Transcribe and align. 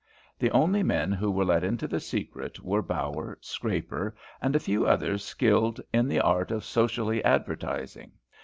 The 0.39 0.49
only 0.49 0.81
men 0.81 1.11
who 1.11 1.29
were 1.29 1.45
let 1.45 1.63
into 1.63 1.87
the 1.87 1.99
secret 1.99 2.59
were 2.63 2.81
Bower, 2.81 3.37
Scraper, 3.39 4.15
and 4.41 4.55
a 4.55 4.59
few 4.59 4.87
others 4.87 5.23
skilled 5.23 5.79
in 5.93 6.07
the 6.07 6.19
art 6.21 6.49
of 6.49 6.65
socially 6.65 7.23
advertising. 7.23 8.13